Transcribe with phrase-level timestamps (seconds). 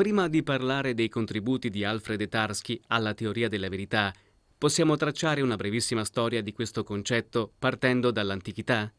[0.00, 4.10] Prima di parlare dei contributi di Alfred Tarski alla teoria della verità,
[4.56, 8.90] possiamo tracciare una brevissima storia di questo concetto partendo dall'antichità?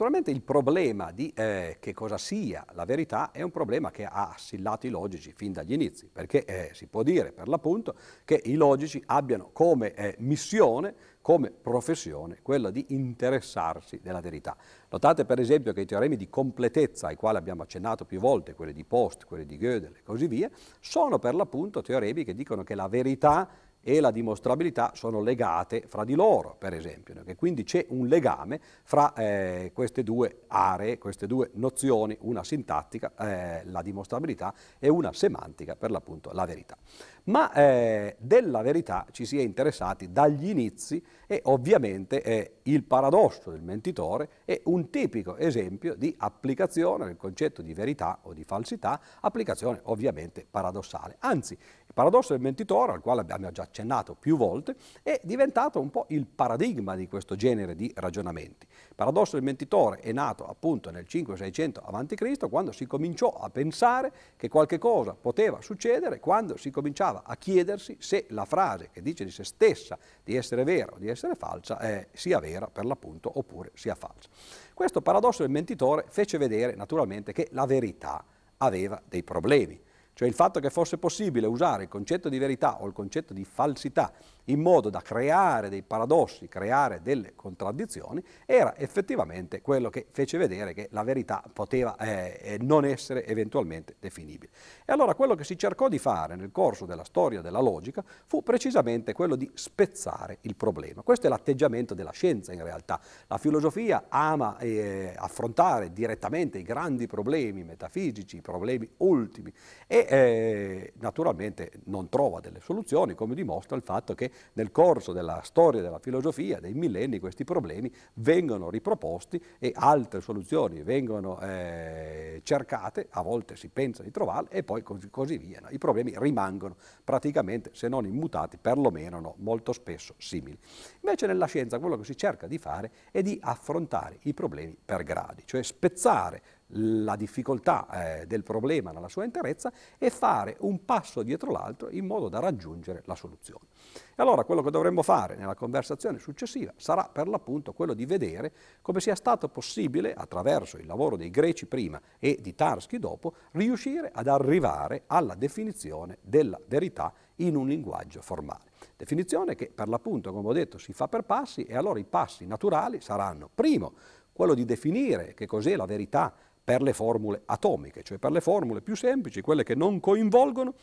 [0.00, 4.30] Naturalmente il problema di eh, che cosa sia la verità è un problema che ha
[4.30, 8.54] assillato i logici fin dagli inizi, perché eh, si può dire per l'appunto che i
[8.54, 14.56] logici abbiano come eh, missione, come professione, quella di interessarsi della verità.
[14.88, 18.72] Notate per esempio che i teoremi di completezza ai quali abbiamo accennato più volte, quelli
[18.72, 20.48] di Post, quelli di Gödel e così via,
[20.80, 23.46] sono per l'appunto teoremi che dicono che la verità
[23.82, 28.60] e la dimostrabilità sono legate fra di loro, per esempio, che quindi c'è un legame
[28.82, 35.12] fra eh, queste due aree, queste due nozioni, una sintattica, eh, la dimostrabilità, e una
[35.12, 36.76] semantica, per l'appunto la verità.
[37.24, 43.62] Ma eh, della verità ci si è interessati dagli inizi e ovviamente il paradosso del
[43.62, 49.80] mentitore è un tipico esempio di applicazione del concetto di verità o di falsità, applicazione
[49.84, 51.16] ovviamente paradossale.
[51.20, 51.56] Anzi,
[52.00, 56.24] paradosso del mentitore, al quale abbiamo già accennato più volte, è diventato un po' il
[56.24, 58.66] paradigma di questo genere di ragionamenti.
[58.88, 64.12] Il paradosso del mentitore è nato appunto nel 500-600 a.C., quando si cominciò a pensare
[64.36, 69.26] che qualche cosa poteva succedere, quando si cominciava a chiedersi se la frase che dice
[69.26, 73.30] di se stessa di essere vera o di essere falsa eh, sia vera per l'appunto
[73.34, 74.30] oppure sia falsa.
[74.72, 78.24] Questo paradosso del mentitore fece vedere naturalmente che la verità
[78.56, 82.86] aveva dei problemi cioè il fatto che fosse possibile usare il concetto di verità o
[82.86, 84.12] il concetto di falsità
[84.50, 90.74] in modo da creare dei paradossi, creare delle contraddizioni, era effettivamente quello che fece vedere
[90.74, 94.52] che la verità poteva eh, eh, non essere eventualmente definibile.
[94.84, 98.42] E allora quello che si cercò di fare nel corso della storia della logica fu
[98.42, 101.02] precisamente quello di spezzare il problema.
[101.02, 103.00] Questo è l'atteggiamento della scienza in realtà.
[103.28, 109.52] La filosofia ama eh, affrontare direttamente i grandi problemi metafisici, i problemi ultimi
[109.86, 115.40] e eh, naturalmente non trova delle soluzioni, come dimostra il fatto che nel corso della
[115.42, 123.08] storia della filosofia, dei millenni, questi problemi vengono riproposti e altre soluzioni vengono eh, cercate,
[123.10, 125.60] a volte si pensa di trovarle e poi così, così via.
[125.60, 125.68] No?
[125.70, 130.58] I problemi rimangono praticamente, se non immutati, perlomeno no, molto spesso simili.
[131.00, 135.02] Invece nella scienza quello che si cerca di fare è di affrontare i problemi per
[135.02, 136.42] gradi, cioè spezzare
[136.74, 142.06] la difficoltà eh, del problema nella sua interezza e fare un passo dietro l'altro in
[142.06, 143.66] modo da raggiungere la soluzione.
[144.14, 148.52] E allora quello che dovremmo fare nella conversazione successiva sarà per l'appunto quello di vedere
[148.82, 154.10] come sia stato possibile, attraverso il lavoro dei greci prima e di Tarski dopo, riuscire
[154.12, 158.68] ad arrivare alla definizione della verità in un linguaggio formale.
[158.96, 162.46] Definizione che per l'appunto, come ho detto, si fa per passi e allora i passi
[162.46, 163.94] naturali saranno, primo,
[164.32, 166.32] quello di definire che cos'è la verità
[166.62, 170.74] per le formule atomiche, cioè per le formule più semplici, quelle che non coinvolgono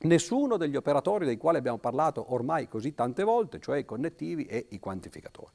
[0.00, 4.66] nessuno degli operatori dei quali abbiamo parlato ormai così tante volte, cioè i connettivi e
[4.70, 5.52] i quantificatori.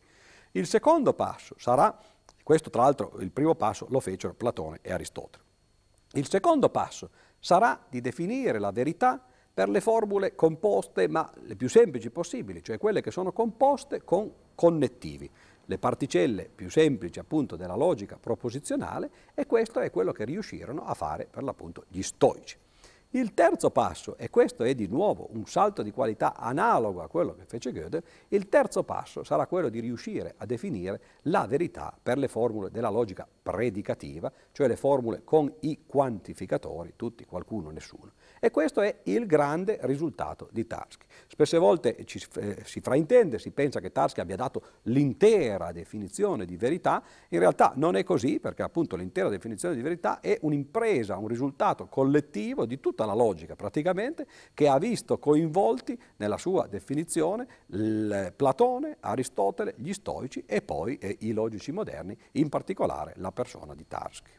[0.51, 1.97] Il secondo passo sarà,
[2.43, 5.43] questo tra l'altro il primo passo lo fecero Platone e Aristotele,
[6.13, 7.09] il secondo passo
[7.39, 12.77] sarà di definire la verità per le formule composte, ma le più semplici possibili, cioè
[12.77, 15.29] quelle che sono composte con connettivi
[15.73, 20.93] le particelle più semplici appunto della logica proposizionale e questo è quello che riuscirono a
[20.93, 22.57] fare per l'appunto gli stoici.
[23.15, 27.35] Il terzo passo, e questo è di nuovo un salto di qualità analogo a quello
[27.35, 32.17] che fece Goethe, il terzo passo sarà quello di riuscire a definire la verità per
[32.17, 38.13] le formule della logica predicativa, cioè le formule con i quantificatori, tutti, qualcuno, nessuno.
[38.39, 41.05] E questo è il grande risultato di Tarski.
[41.27, 46.57] Spesse volte ci, eh, si fraintende, si pensa che Tarski abbia dato l'intera definizione di
[46.57, 51.27] verità, in realtà non è così perché appunto l'intera definizione di verità è un'impresa, un
[51.27, 57.47] risultato collettivo di tutta la logica praticamente che ha visto coinvolti nella sua definizione
[58.35, 63.85] Platone, Aristotele, gli stoici e poi eh, i logici moderni, in particolare la persona di
[63.87, 64.31] Tarski.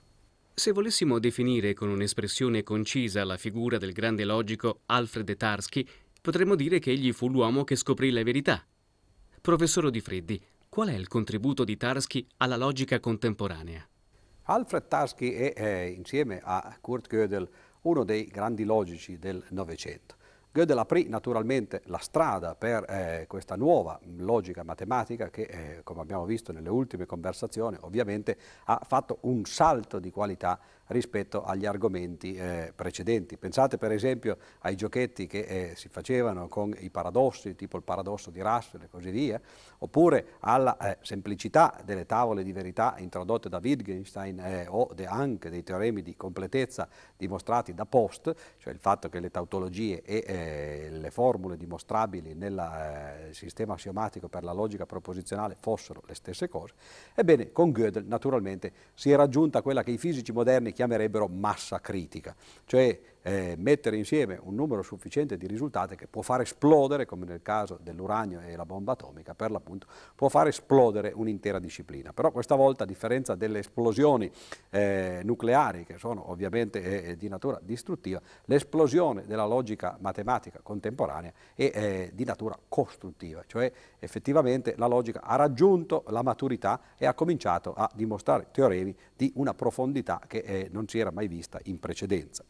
[0.57, 5.87] Se volessimo definire con un'espressione concisa la figura del grande logico Alfred Tarski,
[6.21, 8.65] potremmo dire che egli fu l'uomo che scoprì la verità.
[9.41, 13.87] Professor Di Freddi, qual è il contributo di Tarski alla logica contemporanea?
[14.45, 17.49] Alfred Tarski è, eh, insieme a Kurt Gödel,
[17.85, 20.17] uno dei grandi logici del Novecento.
[20.53, 26.25] Gödel aprì naturalmente la strada per eh, questa nuova logica matematica che, eh, come abbiamo
[26.25, 32.73] visto nelle ultime conversazioni, ovviamente ha fatto un salto di qualità rispetto agli argomenti eh,
[32.75, 33.37] precedenti.
[33.37, 38.31] Pensate per esempio ai giochetti che eh, si facevano con i paradossi, tipo il paradosso
[38.31, 39.41] di Russell e così via,
[39.79, 45.51] oppure alla eh, semplicità delle tavole di verità introdotte da Wittgenstein eh, o de anche
[45.51, 50.89] dei teoremi di completezza dimostrati da Post, cioè il fatto che le tautologie e eh,
[50.91, 56.75] le formule dimostrabili nel eh, sistema assiomatico per la logica proposizionale fossero le stesse cose.
[57.15, 62.37] Ebbene, con Gödel naturalmente si è raggiunta quella che i fisici moderni chiamerebbero massa critica,
[62.67, 67.41] cioè eh, mettere insieme un numero sufficiente di risultati che può far esplodere, come nel
[67.41, 72.13] caso dell'uranio e la bomba atomica, per l'appunto, può far esplodere un'intera disciplina.
[72.13, 74.31] Però questa volta, a differenza delle esplosioni
[74.69, 81.33] eh, nucleari, che sono ovviamente eh, eh di natura distruttiva, l'esplosione della logica matematica contemporanea
[81.55, 87.15] è eh, di natura costruttiva, cioè effettivamente la logica ha raggiunto la maturità e ha
[87.15, 91.79] cominciato a dimostrare teoremi di una profondità che eh, non si era mai vista in
[91.79, 92.45] precedenza.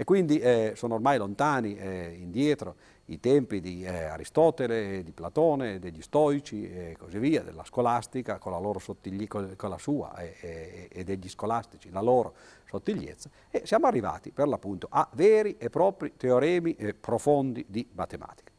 [0.00, 5.80] E quindi eh, sono ormai lontani, eh, indietro, i tempi di eh, Aristotele, di Platone,
[5.80, 8.80] degli stoici e così via, della scolastica con la, loro
[9.26, 12.34] con, con la sua e, e, degli scolastici, la loro
[12.68, 18.52] sottigliezza, e siamo arrivati per l'appunto a veri e propri teoremi eh, profondi di matematica.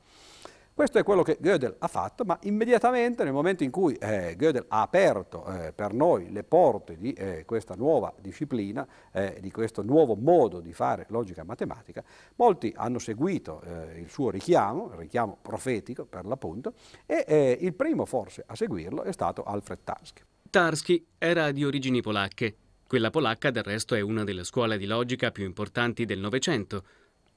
[0.79, 4.63] Questo è quello che Gödel ha fatto, ma immediatamente nel momento in cui eh, Gödel
[4.69, 9.81] ha aperto eh, per noi le porte di eh, questa nuova disciplina, eh, di questo
[9.83, 12.01] nuovo modo di fare logica matematica,
[12.37, 16.71] molti hanno seguito eh, il suo richiamo, il richiamo profetico per l'appunto,
[17.05, 20.21] e eh, il primo forse a seguirlo è stato Alfred Tarski.
[20.49, 22.55] Tarski era di origini polacche.
[22.87, 26.83] Quella polacca del resto è una delle scuole di logica più importanti del Novecento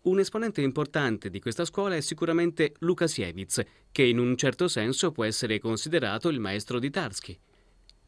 [0.02, 3.62] un esponente importante di questa scuola è sicuramente Lukasiewicz,
[3.92, 7.38] che in un certo senso può essere considerato il maestro di Tarski.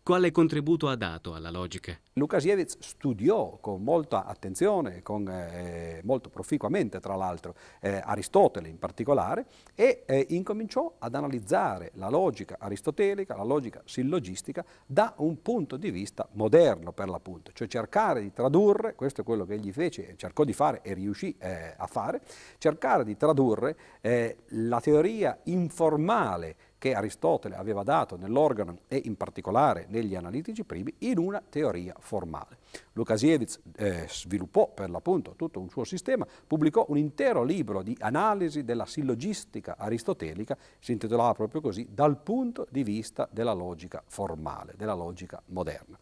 [0.04, 1.98] Quale contributo ha dato alla logica?
[2.12, 9.46] Lukasiewicz studiò con molta attenzione, con, eh, molto proficuamente tra l'altro, eh, Aristotele in particolare
[9.74, 15.90] e eh, incominciò ad analizzare la logica aristotelica, la logica sillogistica da un punto di
[15.90, 20.44] vista moderno per l'appunto, cioè cercare di tradurre, questo è quello che egli fece, cercò
[20.44, 22.20] di fare e riuscì eh, a fare,
[22.58, 29.86] cercare di tradurre eh, la teoria informale che Aristotele aveva dato nell'organo e in particolare
[29.88, 32.58] negli analitici primi in una teoria formale.
[32.92, 38.64] Lukasiewicz eh, sviluppò per l'appunto tutto un suo sistema, pubblicò un intero libro di analisi
[38.64, 44.92] della sillogistica aristotelica, si intitolava proprio così, dal punto di vista della logica formale, della
[44.92, 45.96] logica moderna.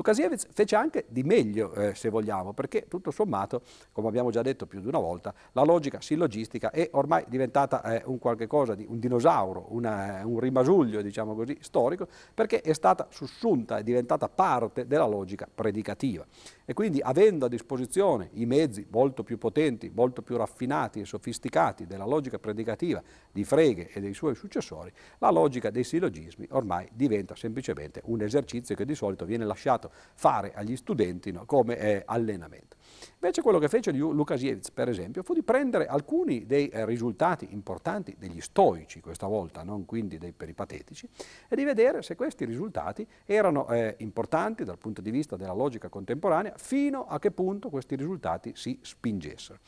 [0.00, 3.60] Lukasiewicz fece anche di meglio, eh, se vogliamo, perché tutto sommato,
[3.92, 8.02] come abbiamo già detto più di una volta, la logica sillogistica è ormai diventata eh,
[8.06, 13.08] un qualche cosa di un dinosauro, una, un rimasuglio, diciamo così, storico, perché è stata
[13.10, 16.24] sussunta, è diventata parte della logica predicativa.
[16.64, 21.86] E quindi avendo a disposizione i mezzi molto più potenti, molto più raffinati e sofisticati
[21.86, 27.34] della logica predicativa di Frege e dei suoi successori, la logica dei sillogismi ormai diventa
[27.34, 32.76] semplicemente un esercizio che di solito viene lasciato fare agli studenti no, come eh, allenamento.
[33.14, 38.16] Invece quello che fece Lukasiewicz, per esempio, fu di prendere alcuni dei eh, risultati importanti
[38.18, 41.08] degli stoici, questa volta, non quindi dei peripatetici,
[41.48, 45.88] e di vedere se questi risultati erano eh, importanti dal punto di vista della logica
[45.88, 49.58] contemporanea, fino a che punto questi risultati si spingessero.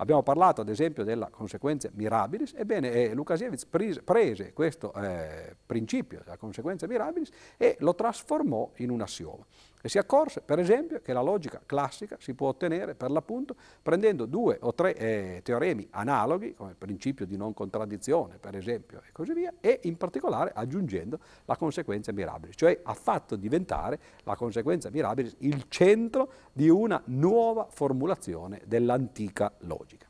[0.00, 3.66] Abbiamo parlato ad esempio della conseguenza mirabilis, ebbene eh, Lukasiewicz
[4.04, 9.44] prese, questo eh, principio della conseguenza mirabilis e lo trasformò in un assioma.
[9.80, 14.26] E si accorse, per esempio, che la logica classica si può ottenere per l'appunto prendendo
[14.26, 19.12] due o tre eh, teoremi analoghi, come il principio di non contraddizione, per esempio, e
[19.12, 24.90] così via, e in particolare aggiungendo la conseguenza mirabilis, cioè ha fatto diventare la conseguenza
[24.90, 30.07] mirabilis il centro di una nuova formulazione dell'antica logica.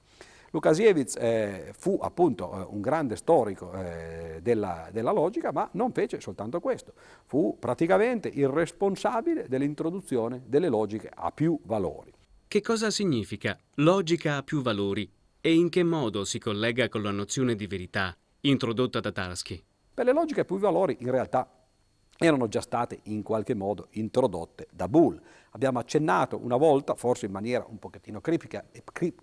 [0.50, 6.20] Lukasiewicz eh, fu appunto eh, un grande storico eh, della, della, logica, ma non fece
[6.20, 6.92] soltanto questo,
[7.26, 12.12] fu praticamente il responsabile dell'introduzione delle logiche a più valori.
[12.46, 17.10] Che cosa significa logica a più valori e in che modo si collega con la
[17.10, 19.62] nozione di verità introdotta da Tarski?
[19.92, 21.57] Per le logiche a più valori in realtà
[22.18, 25.20] erano già state in qualche modo introdotte da Bull.
[25.52, 28.64] Abbiamo accennato una volta, forse in maniera un pochettino criptica,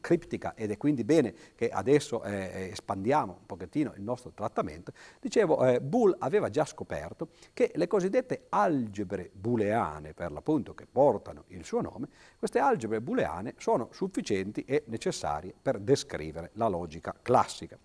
[0.01, 4.91] criptica ed è quindi bene che adesso eh, eh, espandiamo un pochettino il nostro trattamento,
[5.19, 11.43] dicevo, eh, Bull aveva già scoperto che le cosiddette algebre booleane, per l'appunto che portano
[11.47, 12.07] il suo nome,
[12.39, 17.77] queste algebre booleane sono sufficienti e necessarie per descrivere la logica classica.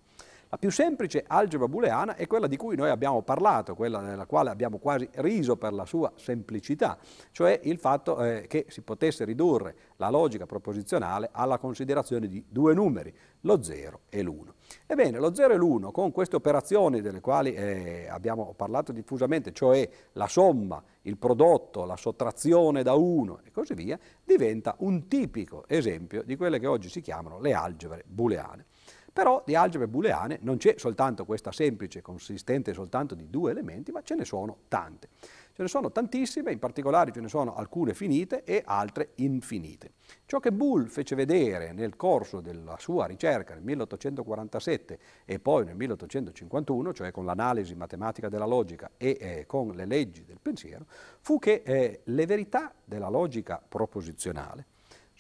[0.53, 4.51] La più semplice algebra booleana è quella di cui noi abbiamo parlato, quella nella quale
[4.51, 6.99] abbiamo quasi riso per la sua semplicità,
[7.31, 12.75] cioè il fatto eh, che si potesse ridurre la logica proposizionale alla considerazione di due
[12.75, 14.49] numeri, lo 0 e l'1.
[14.89, 19.89] Ebbene, lo 0 e l'1 con queste operazioni delle quali eh, abbiamo parlato diffusamente, cioè
[20.15, 26.25] la somma, il prodotto, la sottrazione da 1 e così via, diventa un tipico esempio
[26.25, 28.65] di quelle che oggi si chiamano le algebre booleane.
[29.13, 34.03] Però di algebre booleane non c'è soltanto questa semplice, consistente soltanto di due elementi, ma
[34.03, 35.09] ce ne sono tante.
[35.53, 39.93] Ce ne sono tantissime, in particolare ce ne sono alcune finite e altre infinite.
[40.25, 45.77] Ciò che Boole fece vedere nel corso della sua ricerca nel 1847 e poi nel
[45.77, 50.87] 1851, cioè con l'analisi matematica della logica e eh, con le leggi del pensiero,
[51.21, 54.70] fu che eh, le verità della logica proposizionale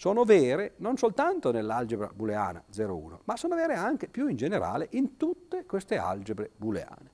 [0.00, 5.18] sono vere non soltanto nell'algebra booleana 0,1, ma sono vere anche più in generale in
[5.18, 7.10] tutte queste algebre booleane.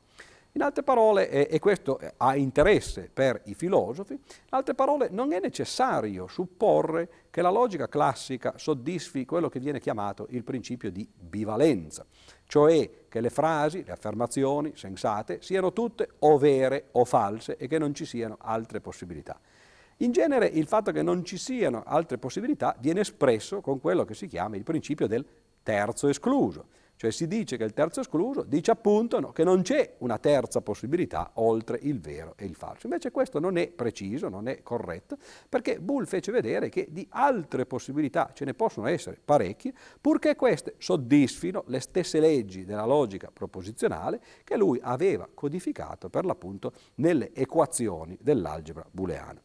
[0.53, 5.41] In altre parole, e questo ha interesse per i filosofi, in altre parole non è
[5.41, 12.07] necessario supporre che la logica classica soddisfi quello che viene chiamato il principio di bivalenza,
[12.47, 17.79] cioè che le frasi, le affermazioni sensate siano tutte o vere o false e che
[17.79, 19.41] non ci siano altre possibilità.
[20.01, 24.13] In genere il fatto che non ci siano altre possibilità viene espresso con quello che
[24.13, 25.25] si chiama il principio del
[25.63, 29.95] terzo escluso, cioè si dice che il terzo escluso dice appunto no, che non c'è
[29.99, 32.87] una terza possibilità oltre il vero e il falso.
[32.87, 35.17] Invece questo non è preciso, non è corretto,
[35.49, 40.75] perché Bull fece vedere che di altre possibilità ce ne possono essere parecchie, purché queste
[40.77, 48.19] soddisfino le stesse leggi della logica proposizionale che lui aveva codificato per l'appunto nelle equazioni
[48.21, 49.41] dell'algebra booleana.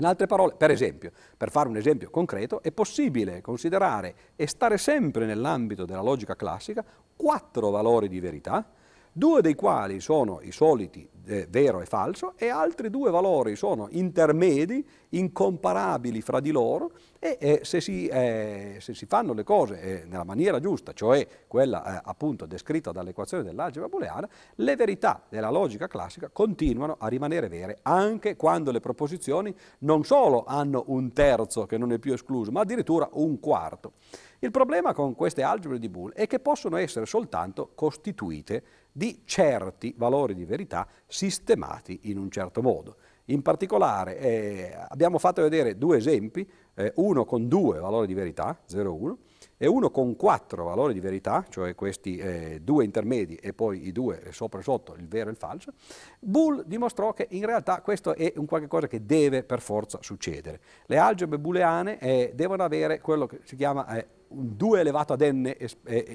[0.00, 4.78] In altre parole, per esempio, per fare un esempio concreto, è possibile considerare e stare
[4.78, 6.84] sempre nell'ambito della logica classica
[7.16, 8.64] quattro valori di verità,
[9.12, 13.88] due dei quali sono i soliti eh, vero e falso e altri due valori sono
[13.90, 19.80] intermedi, incomparabili fra di loro e eh, se, si, eh, se, si, fanno le cose
[19.80, 25.50] eh, nella maniera giusta, cioè quella eh, appunto descritta dall'equazione dell'algebra booleana, le verità della
[25.50, 31.66] logica classica continuano a rimanere vere anche quando le proposizioni non solo hanno un terzo
[31.66, 33.92] che non è più escluso, ma addirittura un quarto.
[34.40, 39.92] Il problema con queste algebre di Boole è che possono essere soltanto costituite di certi
[39.96, 40.86] valori di verità
[41.18, 42.94] sistemati in un certo modo.
[43.26, 48.56] In particolare eh, abbiamo fatto vedere due esempi, eh, uno con due valori di verità,
[48.64, 49.18] 0 1,
[49.56, 53.92] e uno con quattro valori di verità, cioè questi eh, due intermedi e poi i
[53.92, 55.72] due sopra e sotto, il vero e il falso,
[56.20, 60.60] Boole dimostrò che in realtà questo è un qualche cosa che deve per forza succedere.
[60.86, 65.54] Le algebre booleane eh, devono avere quello che si chiama eh, 2 elevato ad n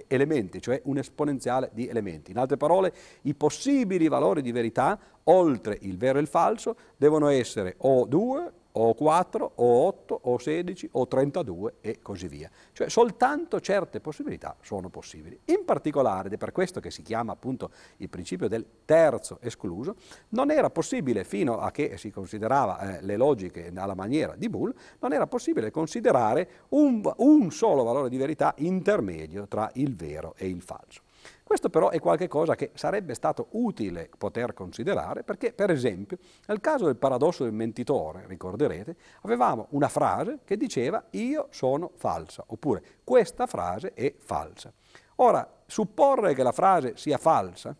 [0.07, 2.31] elementi, cioè un esponenziale di elementi.
[2.31, 2.93] In altre parole,
[3.23, 8.51] i possibili valori di verità, oltre il vero e il falso, devono essere o 2
[8.73, 12.49] o 4 o 8 o 16 o 32 e così via.
[12.71, 15.39] Cioè soltanto certe possibilità sono possibili.
[15.45, 19.95] In particolare, ed è per questo che si chiama appunto il principio del terzo escluso,
[20.29, 24.73] non era possibile fino a che si considerava eh, le logiche alla maniera di Boole,
[24.99, 30.47] non era possibile considerare un, un solo valore di verità intermedio tra il vero e
[30.47, 31.01] il falso.
[31.43, 36.85] Questo però è qualcosa che sarebbe stato utile poter considerare perché, per esempio, nel caso
[36.85, 43.45] del paradosso del mentitore, ricorderete, avevamo una frase che diceva io sono falsa, oppure questa
[43.45, 44.71] frase è falsa.
[45.17, 47.75] Ora, supporre che la frase sia falsa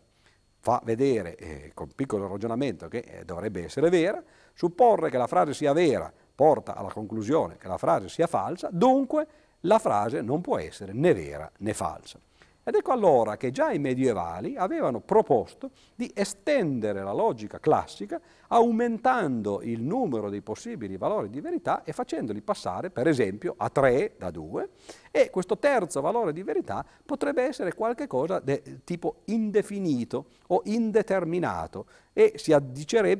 [0.60, 4.22] fa vedere, eh, con piccolo ragionamento, che eh, dovrebbe essere vera,
[4.54, 9.26] supporre che la frase sia vera porta alla conclusione che la frase sia falsa, dunque
[9.60, 12.18] la frase non può essere né vera né falsa.
[12.66, 18.18] Ed ecco allora che già i medievali avevano proposto di estendere la logica classica
[18.48, 24.14] aumentando il numero dei possibili valori di verità e facendoli passare per esempio a 3
[24.16, 24.68] da 2
[25.10, 32.32] e questo terzo valore di verità potrebbe essere qualcosa di tipo indefinito o indeterminato e
[32.36, 32.56] si,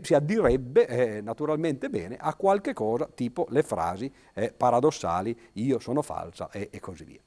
[0.01, 6.01] si addirebbe eh, naturalmente bene a qualche cosa tipo le frasi eh, paradossali io sono
[6.01, 7.21] falsa e, e così via.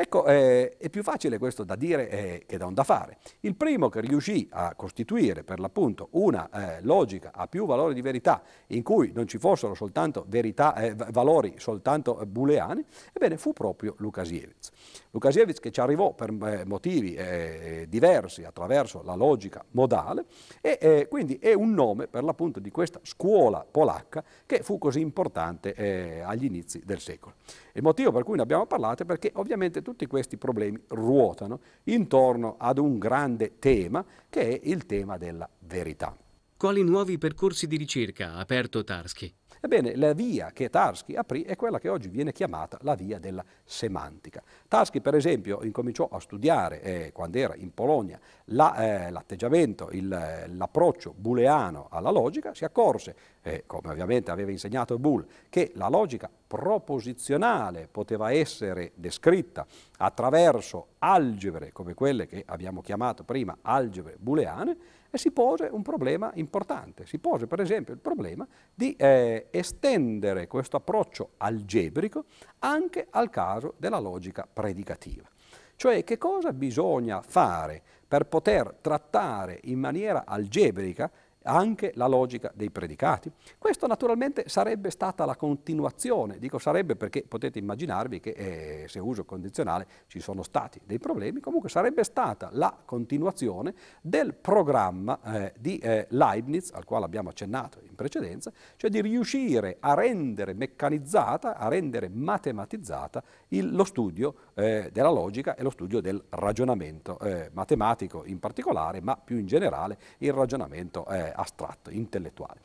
[0.00, 3.18] Ecco, eh, è più facile questo da dire eh, che da un da fare.
[3.40, 8.00] Il primo che riuscì a costituire per l'appunto una eh, logica a più valori di
[8.00, 13.94] verità in cui non ci fossero soltanto verità, eh, valori soltanto booleani, ebbene fu proprio
[13.98, 14.70] Lukasiewicz.
[15.10, 20.24] Lukasiewicz che ci arrivò per eh, motivi eh, diversi attraverso la logica modale
[20.62, 26.22] e quindi è un nome per l'appunto di questa scuola polacca che fu così importante
[26.24, 27.34] agli inizi del secolo.
[27.72, 32.54] Il motivo per cui ne abbiamo parlato è perché ovviamente tutti questi problemi ruotano intorno
[32.58, 36.16] ad un grande tema che è il tema della verità.
[36.56, 39.34] Quali nuovi percorsi di ricerca ha aperto Tarski?
[39.62, 43.44] Ebbene, la via che Tarski aprì è quella che oggi viene chiamata la via della
[43.62, 44.42] semantica.
[44.66, 50.08] Tarski, per esempio, incominciò a studiare, eh, quando era in Polonia, la, eh, l'atteggiamento, il,
[50.08, 56.30] l'approccio booleano alla logica, si accorse, eh, come ovviamente aveva insegnato Boole, che la logica
[56.46, 59.66] proposizionale poteva essere descritta
[59.98, 64.76] attraverso algebre come quelle che abbiamo chiamato prima algebre booleane,
[65.10, 67.06] e si pose un problema importante.
[67.06, 72.24] Si pose per esempio il problema di eh, estendere questo approccio algebrico
[72.60, 75.28] anche al caso della logica predicativa.
[75.76, 81.10] Cioè che cosa bisogna fare per poter trattare in maniera algebrica
[81.44, 83.30] anche la logica dei predicati.
[83.58, 89.24] Questo naturalmente sarebbe stata la continuazione, dico sarebbe perché potete immaginarvi che eh, se uso
[89.24, 95.78] condizionale ci sono stati dei problemi, comunque sarebbe stata la continuazione del programma eh, di
[95.78, 101.68] eh, Leibniz, al quale abbiamo accennato in precedenza, cioè di riuscire a rendere meccanizzata, a
[101.68, 108.24] rendere matematizzata il, lo studio eh, della logica e lo studio del ragionamento eh, matematico
[108.24, 112.60] in particolare, ma più in generale il ragionamento eh, astratto, intellettuale.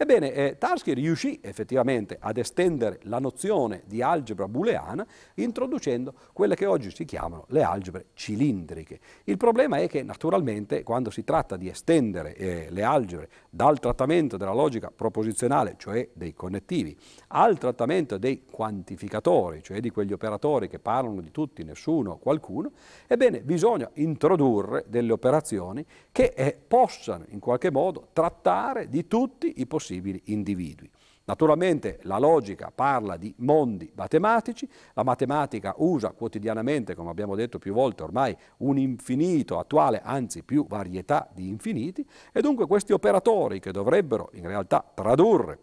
[0.00, 6.66] Ebbene, eh, Tarski riuscì effettivamente ad estendere la nozione di algebra booleana introducendo quelle che
[6.66, 9.00] oggi si chiamano le algebre cilindriche.
[9.24, 14.36] Il problema è che naturalmente quando si tratta di estendere eh, le algebre dal trattamento
[14.36, 16.96] della logica proposizionale, cioè dei connettivi,
[17.28, 22.70] al trattamento dei quantificatori, cioè di quegli operatori che parlano di tutti, nessuno, qualcuno,
[23.08, 29.66] ebbene bisogna introdurre delle operazioni che eh, possano in qualche modo trattare di tutti i
[29.66, 30.90] possibili possibili individui.
[31.24, 37.72] Naturalmente la logica parla di mondi matematici, la matematica usa quotidianamente, come abbiamo detto più
[37.72, 43.72] volte ormai, un infinito attuale, anzi più varietà di infiniti, e dunque questi operatori che
[43.72, 45.58] dovrebbero in realtà tradurre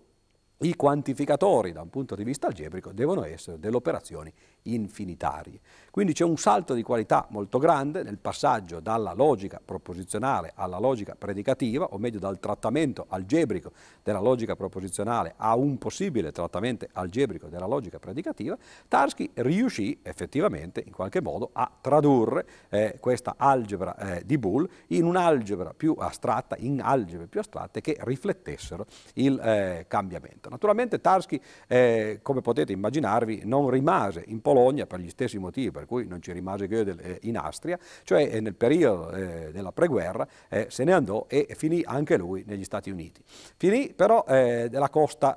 [0.59, 4.31] i quantificatori da un punto di vista algebrico devono essere delle operazioni
[4.65, 5.59] infinitarie.
[5.95, 11.15] Quindi c'è un salto di qualità molto grande nel passaggio dalla logica proposizionale alla logica
[11.17, 13.71] predicativa, o meglio dal trattamento algebrico
[14.03, 18.57] della logica proposizionale a un possibile trattamento algebrico della logica predicativa.
[18.89, 25.05] Tarski riuscì effettivamente in qualche modo a tradurre eh, questa algebra eh, di Boole in
[25.05, 30.49] un'algebra più astratta, in algebre più astratte che riflettessero il eh, cambiamento.
[30.49, 34.54] Naturalmente Tarski, eh, come potete immaginarvi, non rimase in Polonia
[34.87, 38.39] per gli stessi motivi per cui non ci rimase Gödel eh, in Austria, cioè eh,
[38.39, 40.25] nel periodo eh, della preguerra
[40.67, 43.21] se ne andò e finì anche lui negli Stati Uniti.
[43.57, 45.35] Finì però della costa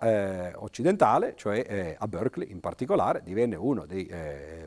[0.56, 4.08] occidentale, cioè a Berkeley in particolare, divenne uno dei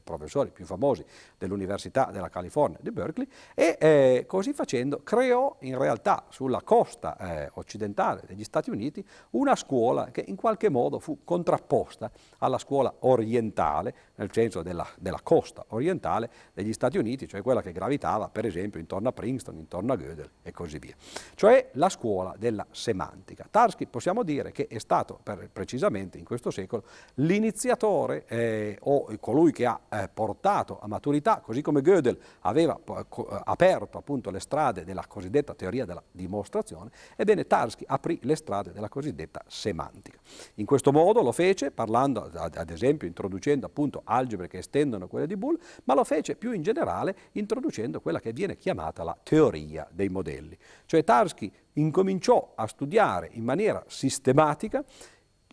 [0.04, 1.04] professori più famosi
[1.38, 8.44] dell'Università della California di Berkeley e così facendo creò in realtà sulla costa occidentale degli
[8.44, 14.62] Stati Uniti una scuola che in qualche modo fu contrapposta alla scuola orientale, nel senso
[14.62, 19.12] della, della costa orientale degli Stati Uniti, cioè quella che gravitava per esempio intorno a
[19.12, 20.94] Princeton, intorno a Gödel e così via.
[21.34, 23.48] Cioè la scuola della semantica.
[23.50, 26.84] Tarski possiamo dire che è stato per, precisamente in questo secolo
[27.16, 33.06] l'iniziatore eh, o colui che ha eh, portato a maturità, così come Gödel aveva eh,
[33.46, 38.90] aperto appunto le strade della cosiddetta teoria della dimostrazione, ebbene Tarski aprì le strade della
[38.90, 40.20] cosiddetta semantica.
[40.56, 45.38] In questo modo lo fece parlando ad esempio introducendo appunto algebre che estendono quelle di
[45.38, 50.10] Boole, ma lo fece più in generale introducendo quella che viene chiamata la teoria dei
[50.10, 50.58] modelli.
[50.86, 54.84] Cioè Tarski incominciò a studiare in maniera sistematica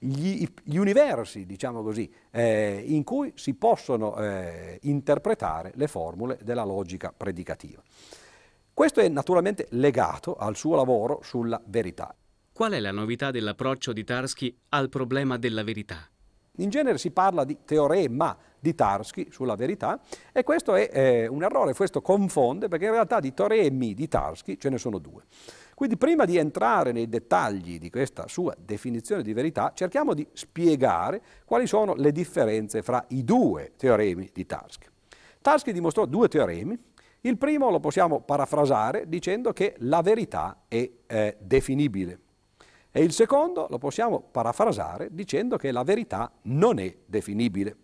[0.01, 6.65] gli, gli universi, diciamo così, eh, in cui si possono eh, interpretare le formule della
[6.65, 7.83] logica predicativa.
[8.73, 12.15] Questo è naturalmente legato al suo lavoro sulla verità.
[12.53, 16.09] Qual è la novità dell'approccio di Tarski al problema della verità?
[16.61, 20.01] In genere si parla di teorema di Tarski sulla verità
[20.33, 24.59] e questo è eh, un errore, questo confonde perché in realtà di teoremi di Tarski
[24.59, 25.23] ce ne sono due.
[25.75, 31.23] Quindi prima di entrare nei dettagli di questa sua definizione di verità, cerchiamo di spiegare
[31.45, 34.89] quali sono le differenze fra i due teoremi di Tarski.
[35.41, 36.77] Tarski dimostrò due teoremi.
[37.21, 42.19] Il primo lo possiamo parafrasare dicendo che la verità è eh, definibile.
[42.91, 47.77] E il secondo lo possiamo parafrasare dicendo che la verità non è definibile.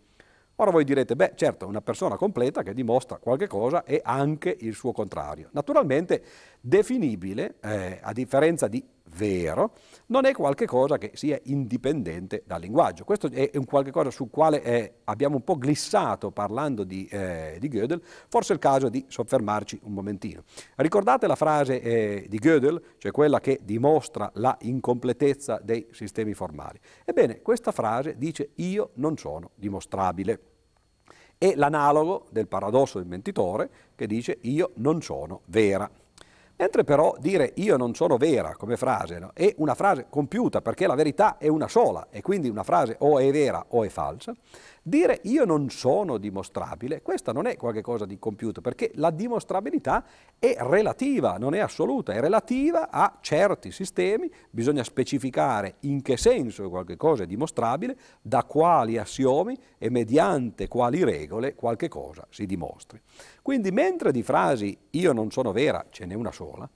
[0.56, 4.74] Ora voi direte, beh certo, una persona completa che dimostra qualche cosa è anche il
[4.74, 5.48] suo contrario.
[5.50, 6.22] Naturalmente
[6.60, 8.82] definibile, eh, a differenza di
[9.16, 9.72] vero,
[10.06, 13.04] non è qualcosa che sia indipendente dal linguaggio.
[13.04, 17.56] Questo è un qualche cosa sul quale eh, abbiamo un po' glissato parlando di, eh,
[17.58, 20.42] di, Gödel, forse è il caso di soffermarci un momentino.
[20.76, 26.78] Ricordate la frase eh, di Gödel, cioè quella che dimostra la incompletezza dei sistemi formali?
[27.04, 30.40] Ebbene, questa frase dice io non sono dimostrabile.
[31.36, 35.90] È l'analogo del paradosso del mentitore che dice io non sono vera.
[36.64, 40.86] Mentre però dire io non sono vera come frase no, è una frase compiuta perché
[40.86, 44.32] la verità è una sola e quindi una frase o è vera o è falsa,
[44.86, 50.04] Dire io non sono dimostrabile, questa non è qualcosa di compiuto, perché la dimostrabilità
[50.38, 56.68] è relativa, non è assoluta, è relativa a certi sistemi, bisogna specificare in che senso
[56.68, 63.00] qualche cosa è dimostrabile, da quali assiomi e mediante quali regole qualche cosa si dimostri.
[63.40, 66.68] Quindi mentre di frasi io non sono vera ce n'è una sola,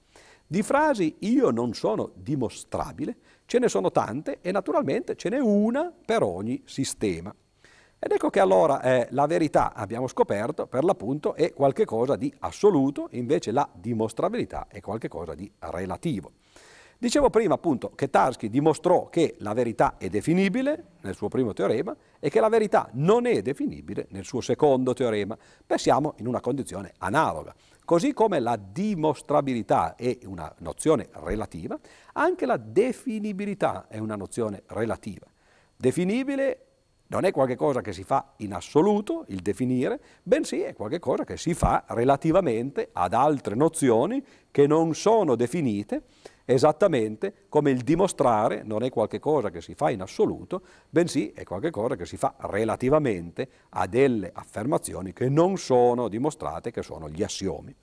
[0.46, 5.92] di frasi io non sono dimostrabile ce ne sono tante e naturalmente ce n'è una
[6.06, 7.34] per ogni sistema.
[8.00, 13.08] Ed ecco che allora eh, la verità, abbiamo scoperto, per l'appunto è qualcosa di assoluto,
[13.10, 16.30] invece la dimostrabilità è qualcosa di relativo.
[16.96, 21.94] Dicevo prima appunto che Tarski dimostrò che la verità è definibile nel suo primo teorema
[22.20, 25.36] e che la verità non è definibile nel suo secondo teorema.
[25.66, 27.52] Beh, siamo in una condizione analoga.
[27.84, 31.78] Così come la dimostrabilità è una nozione relativa,
[32.12, 35.26] anche la definibilità è una nozione relativa.
[35.76, 36.67] Definibile
[37.08, 41.54] non è qualcosa che si fa in assoluto, il definire, bensì è qualcosa che si
[41.54, 46.02] fa relativamente ad altre nozioni che non sono definite,
[46.50, 51.94] esattamente come il dimostrare non è qualcosa che si fa in assoluto, bensì è qualcosa
[51.94, 57.74] che si fa relativamente a delle affermazioni che non sono dimostrate, che sono gli assiomi.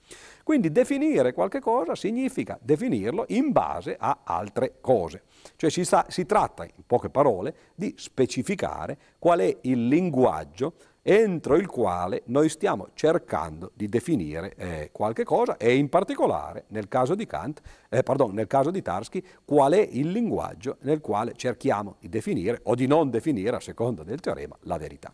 [0.42, 5.22] Quindi definire qualche cosa significa definirlo in base a altre cose.
[5.54, 10.72] Cioè si, sta, si tratta, in poche parole, di specificare qual è il linguaggio
[11.08, 16.88] entro il quale noi stiamo cercando di definire eh, qualche cosa e in particolare nel
[16.88, 21.34] caso di Kant, eh, pardon, nel caso di Tarski, qual è il linguaggio nel quale
[21.36, 25.12] cerchiamo di definire o di non definire, a seconda del teorema, la verità.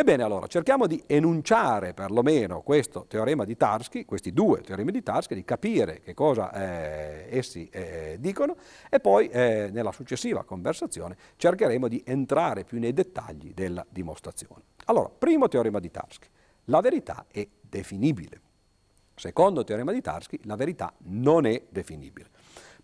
[0.00, 5.34] Ebbene allora, cerchiamo di enunciare perlomeno questo teorema di Tarski, questi due teoremi di Tarski,
[5.34, 8.56] di capire che cosa eh, essi eh, dicono
[8.88, 14.62] e poi eh, nella successiva conversazione cercheremo di entrare più nei dettagli della dimostrazione.
[14.86, 16.28] Allora, primo teorema di Tarski,
[16.64, 18.40] la verità è definibile.
[19.14, 22.30] Secondo teorema di Tarski, la verità non è definibile.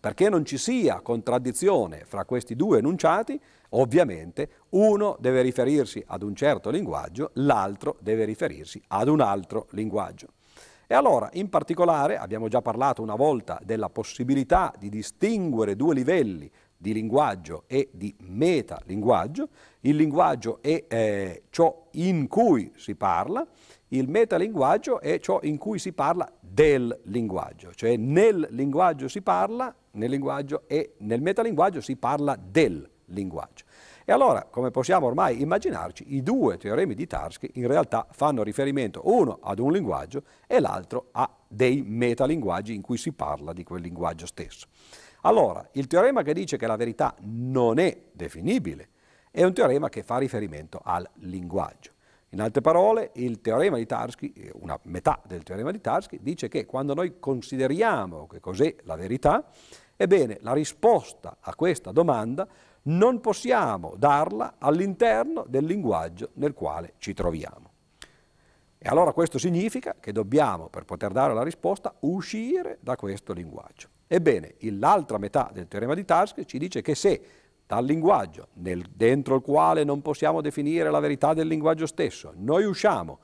[0.06, 3.40] Perché non ci sia contraddizione fra questi due enunciati,
[3.70, 10.28] ovviamente uno deve riferirsi ad un certo linguaggio, l'altro deve riferirsi ad un altro linguaggio.
[10.86, 16.48] E allora, in particolare, abbiamo già parlato una volta della possibilità di distinguere due livelli
[16.76, 19.48] di linguaggio e di metalinguaggio.
[19.80, 23.44] Il linguaggio è eh, ciò in cui si parla,
[23.88, 29.74] il metalinguaggio è ciò in cui si parla del linguaggio, cioè nel linguaggio si parla,
[29.96, 33.64] nel linguaggio e nel metalinguaggio si parla del linguaggio.
[34.04, 39.02] E allora, come possiamo ormai immaginarci, i due teoremi di Tarski in realtà fanno riferimento
[39.04, 43.82] uno ad un linguaggio e l'altro a dei metalinguaggi in cui si parla di quel
[43.82, 44.68] linguaggio stesso.
[45.22, 48.90] Allora, il teorema che dice che la verità non è definibile
[49.32, 51.90] è un teorema che fa riferimento al linguaggio.
[52.30, 56.64] In altre parole, il teorema di Tarski, una metà del teorema di Tarski, dice che
[56.64, 59.48] quando noi consideriamo che cos'è la verità,
[59.96, 62.46] ebbene la risposta a questa domanda
[62.82, 67.72] non possiamo darla all'interno del linguaggio nel quale ci troviamo.
[68.78, 73.88] E allora questo significa che dobbiamo, per poter dare la risposta, uscire da questo linguaggio.
[74.06, 77.20] Ebbene, l'altra metà del teorema di Tarski ci dice che se
[77.66, 82.32] dal linguaggio, nel, dentro il quale non possiamo definire la verità del linguaggio stesso.
[82.36, 83.18] Noi usciamo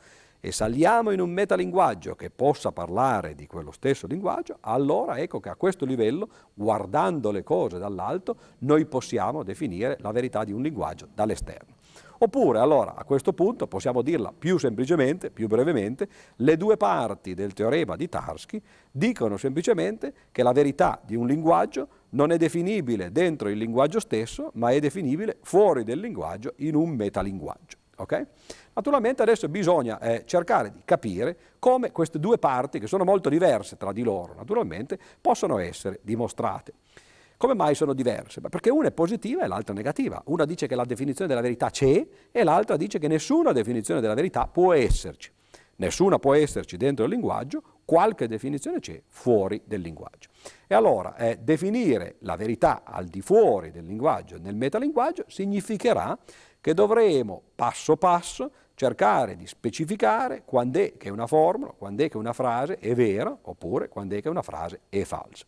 [0.45, 5.49] e saliamo in un metalinguaggio che possa parlare di quello stesso linguaggio, allora ecco che
[5.49, 11.07] a questo livello, guardando le cose dall'alto, noi possiamo definire la verità di un linguaggio
[11.15, 11.77] dall'esterno.
[12.19, 17.53] Oppure allora a questo punto possiamo dirla più semplicemente, più brevemente, le due parti del
[17.53, 23.49] teorema di Tarski dicono semplicemente che la verità di un linguaggio non è definibile dentro
[23.49, 27.79] il linguaggio stesso, ma è definibile fuori del linguaggio in un metalinguaggio.
[27.95, 28.27] Okay?
[28.75, 33.77] Naturalmente adesso bisogna eh, cercare di capire come queste due parti, che sono molto diverse
[33.77, 36.73] tra di loro, naturalmente, possono essere dimostrate.
[37.37, 38.41] Come mai sono diverse?
[38.41, 40.23] Perché una è positiva e l'altra negativa.
[40.27, 44.15] Una dice che la definizione della verità c'è e l'altra dice che nessuna definizione della
[44.15, 45.33] verità può esserci.
[45.77, 50.29] Nessuna può esserci dentro il linguaggio, qualche definizione c'è fuori del linguaggio.
[50.69, 56.17] E allora eh, definire la verità al di fuori del linguaggio, nel metalinguaggio, significherà
[56.61, 62.17] che dovremo passo passo cercare di specificare quando è che una formula, quando è che
[62.17, 65.45] una frase è vera oppure quando è che una frase è falsa.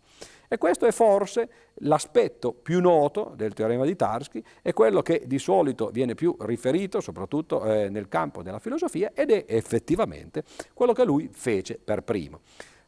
[0.48, 5.38] E questo è forse l'aspetto più noto del teorema di Tarski, è quello che di
[5.38, 11.04] solito viene più riferito, soprattutto eh, nel campo della filosofia, ed è effettivamente quello che
[11.04, 12.40] lui fece per primo.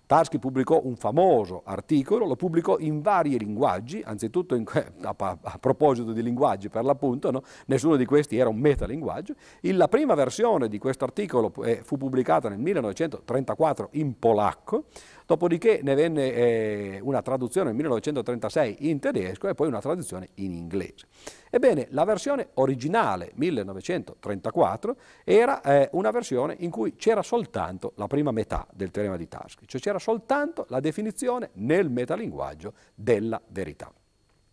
[0.06, 4.64] Tarski pubblicò un famoso articolo, lo pubblicò in vari linguaggi, anzitutto in,
[5.02, 7.42] a, a, proposito di linguaggi per l'appunto, no?
[7.66, 9.34] nessuno di questi era un metalinguaggio.
[9.62, 14.84] La prima versione di questo articolo eh, fu pubblicata nel 1934 in polacco,
[15.26, 20.54] dopodiché ne venne eh, una traduzione nel 1936 in tedesco e poi una traduzione in
[20.54, 21.06] inglese.
[21.50, 28.30] Ebbene, la versione originale 1934 era eh, una versione in cui c'era soltanto la prima
[28.30, 33.92] metà del teorema di Tarski, cioè c'era soltanto la definizione nel metalinguaggio della verità.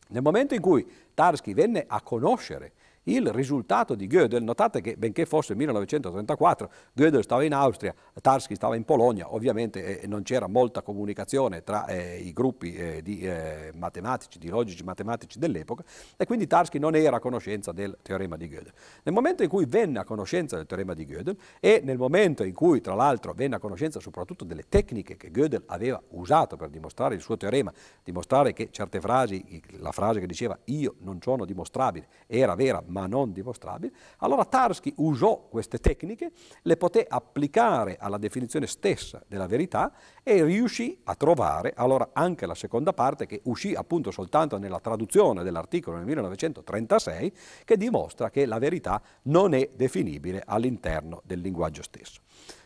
[0.10, 5.26] Nel momento in cui Tarski venne a conoscere il risultato di Gödel, notate che benché
[5.26, 10.82] fosse 1934, Gödel stava in Austria, Tarski stava in Polonia, ovviamente eh, non c'era molta
[10.82, 15.84] comunicazione tra eh, i gruppi eh, di eh, matematici, di logici matematici dell'epoca
[16.16, 18.74] e quindi Tarski non era a conoscenza del teorema di Gödel.
[19.04, 22.54] Nel momento in cui venne a conoscenza del teorema di Gödel e nel momento in
[22.54, 27.16] cui tra l'altro venne a conoscenza soprattutto delle tecniche che Gödel aveva usato per dimostrare
[27.16, 32.08] il suo teorema, dimostrare che certe frasi, la frase che diceva io non sono dimostrabile,
[32.28, 38.68] era vera ma non dimostrabili, allora Tarski usò queste tecniche, le poté applicare alla definizione
[38.68, 44.12] stessa della verità e riuscì a trovare allora anche la seconda parte che uscì appunto
[44.12, 47.34] soltanto nella traduzione dell'articolo nel 1936
[47.66, 52.22] che dimostra che la verità non è definibile all'interno del linguaggio stesso.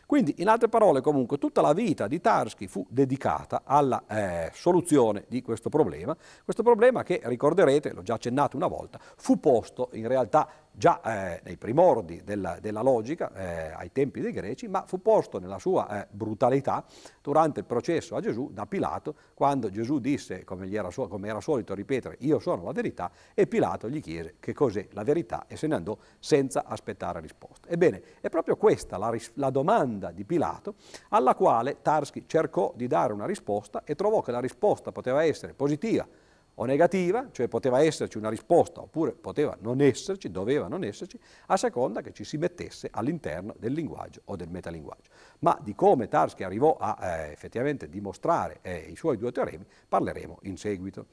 [0.08, 5.26] Quindi, in altre parole, comunque, tutta la vita di Tarski fu dedicata alla eh, soluzione
[5.28, 10.08] di questo problema, questo problema che, ricorderete, l'ho già accennato una volta, fu posto in
[10.08, 15.02] realtà già eh, nei primordi della, della logica, eh, ai tempi dei greci, ma fu
[15.02, 16.84] posto nella sua eh, brutalità
[17.22, 21.74] durante il processo a Gesù da Pilato, quando Gesù disse, come era, come era, solito
[21.74, 25.66] ripetere, io sono la verità, e Pilato gli chiese che cos'è la verità e se
[25.66, 27.68] ne andò senza aspettare risposta.
[27.68, 30.74] Ebbene, è proprio questa la, la domanda di Pilato
[31.10, 35.54] alla quale Tarski cercò di dare una risposta e trovò che la risposta poteva essere
[35.54, 36.06] positiva,
[36.60, 41.56] o negativa, cioè poteva esserci una risposta oppure poteva non esserci, doveva non esserci, a
[41.56, 45.10] seconda che ci si mettesse all'interno del linguaggio o del metalinguaggio.
[45.40, 50.38] Ma di come Tarski arrivò a eh, effettivamente dimostrare eh, i suoi due teoremi parleremo
[50.42, 51.06] in seguito.